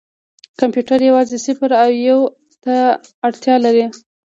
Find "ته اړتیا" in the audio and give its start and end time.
2.63-3.55